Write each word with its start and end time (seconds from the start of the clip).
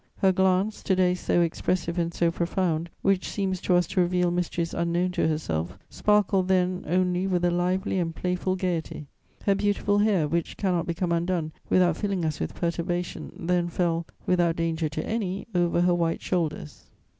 Her 0.17 0.31
glance, 0.31 0.81
to 0.81 0.95
day 0.95 1.13
so 1.13 1.41
expressive 1.41 1.99
and 1.99 2.11
so 2.11 2.31
profound, 2.31 2.89
which 3.03 3.29
seems 3.29 3.61
to 3.61 3.75
us 3.75 3.85
to 3.89 4.01
reveal 4.01 4.31
mysteries 4.31 4.73
unknown 4.73 5.11
to 5.11 5.27
herself, 5.27 5.77
sparkled 5.91 6.47
then 6.47 6.83
only 6.87 7.27
with 7.27 7.45
a 7.45 7.51
lively 7.51 7.99
and 7.99 8.15
playful 8.15 8.55
gaiety. 8.55 9.05
Her 9.45 9.53
beautiful 9.53 9.99
hair, 9.99 10.27
which 10.27 10.57
cannot 10.57 10.87
become 10.87 11.11
undone 11.11 11.51
without 11.69 11.97
filling 11.97 12.25
us 12.25 12.39
with 12.39 12.55
perturbation, 12.55 13.31
then 13.41 13.67
fell, 13.67 14.07
without 14.25 14.55
danger 14.55 14.89
to 14.89 15.05
any, 15.05 15.45
over 15.53 15.81
her 15.81 15.93
white 15.93 16.23
shoulders. 16.23 16.89